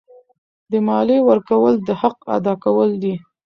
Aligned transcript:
د 0.71 0.73
مالیې 0.87 1.19
ورکول 1.29 1.73
د 1.87 1.89
حق 2.01 2.17
ادا 2.35 2.53
کول 2.63 2.89
دي. 3.03 3.13